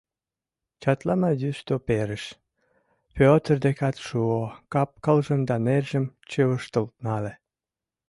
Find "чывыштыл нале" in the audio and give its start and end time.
6.29-7.33